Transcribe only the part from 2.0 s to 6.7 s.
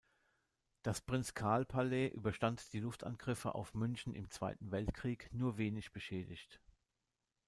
überstand die Luftangriffe auf München im Zweiten Weltkrieg nur wenig beschädigt.